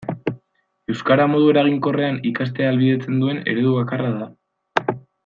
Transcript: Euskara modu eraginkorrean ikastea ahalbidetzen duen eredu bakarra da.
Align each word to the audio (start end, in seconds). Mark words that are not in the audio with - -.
Euskara 0.93 1.27
modu 1.33 1.51
eraginkorrean 1.51 2.17
ikastea 2.31 2.71
ahalbidetzen 2.71 3.21
duen 3.25 3.41
eredu 3.53 3.75
bakarra 3.77 4.11
da. 4.19 4.93